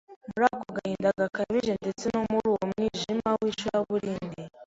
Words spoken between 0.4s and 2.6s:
ako gahinda gakabije ndetse no muri